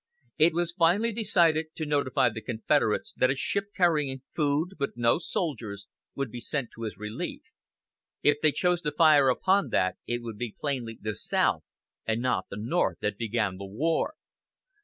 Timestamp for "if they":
8.23-8.51